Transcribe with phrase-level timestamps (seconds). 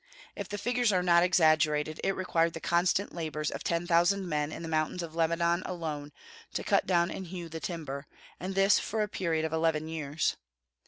[0.35, 4.51] If the figures are not exaggerated, it required the constant labors of ten thousand men
[4.51, 6.11] in the mountains of Lebanon alone
[6.55, 8.07] to cut down and hew the timber,
[8.39, 10.37] and this for a period of eleven years.